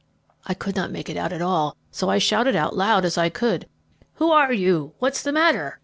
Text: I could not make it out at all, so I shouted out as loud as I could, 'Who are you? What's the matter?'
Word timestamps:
I 0.47 0.55
could 0.55 0.75
not 0.75 0.89
make 0.89 1.11
it 1.11 1.15
out 1.15 1.31
at 1.31 1.43
all, 1.43 1.75
so 1.91 2.09
I 2.09 2.17
shouted 2.17 2.55
out 2.55 2.71
as 2.71 2.77
loud 2.79 3.05
as 3.05 3.19
I 3.19 3.29
could, 3.29 3.67
'Who 4.15 4.31
are 4.31 4.51
you? 4.51 4.93
What's 4.97 5.21
the 5.21 5.31
matter?' 5.31 5.79